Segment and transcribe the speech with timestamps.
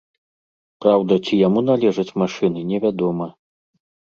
[0.85, 3.27] Праўда, ці яму належаць машыны невядома.